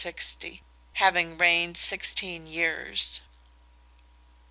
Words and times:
860), 0.03 0.63
having 0.93 1.37
reigned 1.37 1.77
sixteen 1.77 2.47
years. 2.47 3.21